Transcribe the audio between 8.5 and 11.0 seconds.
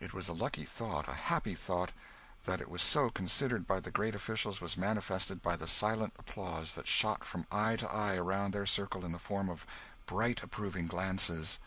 their circle in the form of bright approving